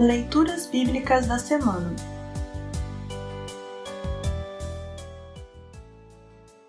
[0.00, 1.94] Leituras Bíblicas da Semana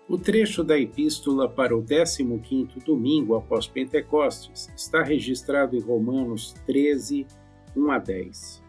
[0.06, 7.26] O trecho da epístola para o 15º domingo após Pentecostes está registrado em Romanos 13,
[7.74, 8.62] 1 a 10.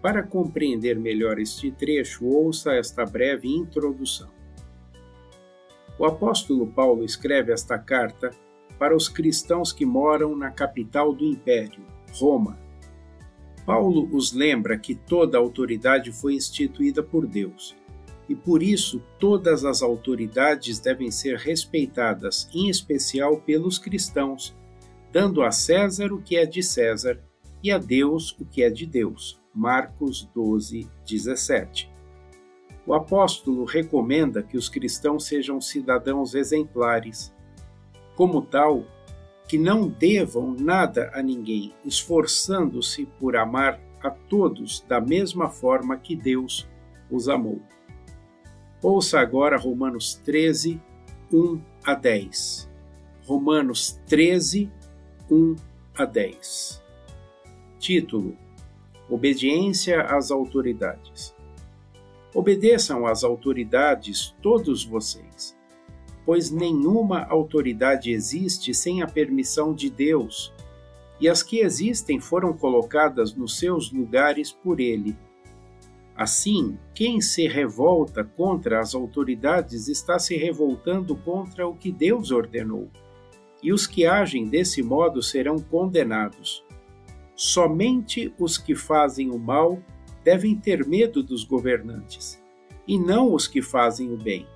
[0.00, 4.30] Para compreender melhor este trecho, ouça esta breve introdução.
[5.98, 8.30] O apóstolo Paulo escreve esta carta
[8.78, 12.63] para os cristãos que moram na capital do império, Roma.
[13.66, 17.74] Paulo os lembra que toda autoridade foi instituída por Deus
[18.28, 24.56] e por isso todas as autoridades devem ser respeitadas, em especial pelos cristãos,
[25.12, 27.20] dando a César o que é de César
[27.62, 29.40] e a Deus o que é de Deus.
[29.54, 31.90] Marcos 12, 17.
[32.86, 37.32] O apóstolo recomenda que os cristãos sejam cidadãos exemplares.
[38.16, 38.84] Como tal,
[39.48, 46.16] que não devam nada a ninguém, esforçando-se por amar a todos da mesma forma que
[46.16, 46.68] Deus
[47.10, 47.60] os amou.
[48.82, 50.80] Ouça agora Romanos 13,
[51.32, 52.70] 1 a 10.
[53.26, 54.70] Romanos 13,
[55.30, 55.56] 1
[55.94, 56.82] a 10.
[57.78, 58.36] Título:
[59.08, 61.34] Obediência às autoridades.
[62.34, 65.56] Obedeçam às autoridades todos vocês,
[66.24, 70.52] pois nenhuma autoridade existe sem a permissão de Deus,
[71.20, 75.16] e as que existem foram colocadas nos seus lugares por Ele
[76.16, 82.88] Assim, quem se revolta contra as autoridades está se revoltando contra o que Deus ordenou,
[83.60, 86.64] e os que agem desse modo serão condenados.
[87.34, 89.82] Somente os que fazem o mal
[90.22, 92.40] devem ter medo dos governantes,
[92.86, 94.46] e não os que fazem o bem.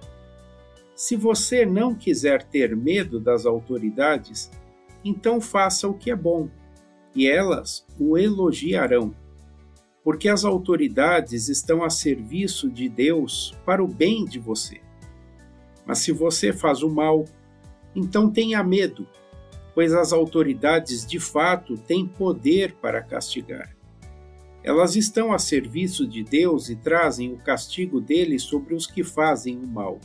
[0.99, 4.51] Se você não quiser ter medo das autoridades,
[5.05, 6.49] então faça o que é bom,
[7.15, 9.15] e elas o elogiarão
[10.09, 14.81] porque as autoridades estão a serviço de Deus para o bem de você.
[15.85, 17.27] Mas se você faz o mal,
[17.95, 19.07] então tenha medo,
[19.75, 23.77] pois as autoridades de fato têm poder para castigar.
[24.65, 29.59] Elas estão a serviço de Deus e trazem o castigo dele sobre os que fazem
[29.59, 30.01] o mal.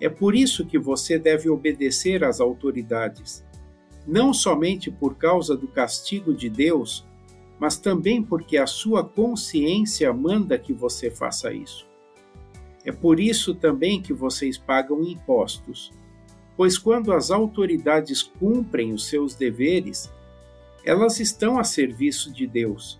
[0.00, 3.44] É por isso que você deve obedecer às autoridades,
[4.06, 7.06] não somente por causa do castigo de Deus,
[7.58, 11.86] mas também porque a sua consciência manda que você faça isso.
[12.84, 15.92] É por isso também que vocês pagam impostos,
[16.56, 20.10] pois quando as autoridades cumprem os seus deveres,
[20.82, 22.98] elas estão a serviço de Deus.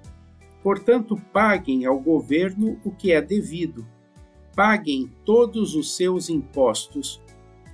[0.62, 3.86] Portanto, paguem ao governo o que é devido,
[4.54, 7.20] paguem todos os seus impostos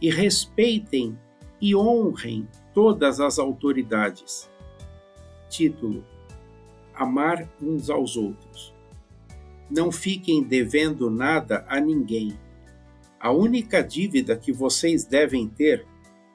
[0.01, 1.19] e respeitem
[1.61, 4.51] e honrem todas as autoridades.
[5.49, 6.05] Título
[6.97, 8.75] amar uns aos outros.
[9.71, 12.39] Não fiquem devendo nada a ninguém.
[13.21, 15.87] A única dívida que vocês devem ter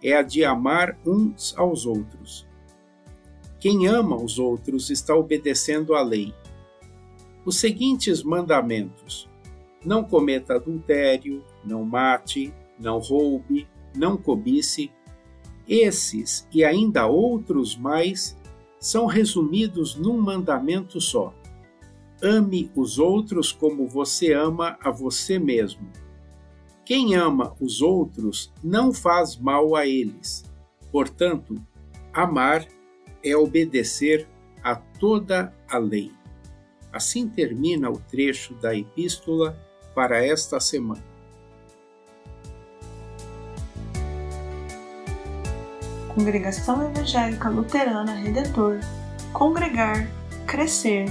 [0.04, 2.48] é a de amar uns aos outros.
[3.60, 6.34] Quem ama os outros está obedecendo à lei.
[7.46, 9.30] Os seguintes mandamentos:
[9.86, 14.92] não cometa adultério, não mate, não roube, não cobice.
[15.68, 18.38] Esses e ainda outros mais
[18.80, 21.34] são resumidos num mandamento só:
[22.22, 25.90] ame os outros como você ama a você mesmo.
[26.84, 30.44] Quem ama os outros não faz mal a eles.
[30.92, 31.56] Portanto,
[32.12, 32.68] amar
[33.24, 34.28] é obedecer
[34.64, 36.12] a toda a lei.
[36.92, 39.58] Assim termina o trecho da epístola
[39.94, 41.04] para esta semana.
[46.14, 48.80] Congregação Evangélica Luterana Redentor
[49.34, 50.08] Congregar,
[50.46, 51.06] Crescer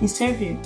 [0.00, 0.58] e Servir.